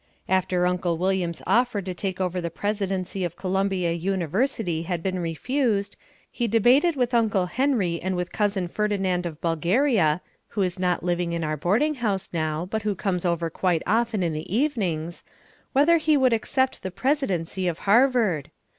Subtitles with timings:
[0.27, 5.95] After Uncle William's offer to take over the presidency of Columbia University had been refused,
[6.31, 11.33] he debated with Uncle Henry and with Cousin Ferdinand of Bulgaria (who is not living
[11.33, 15.23] in our boarding house now but who comes over quite often in the evenings)
[15.71, 18.49] whether he would accept the presidency of Harvard.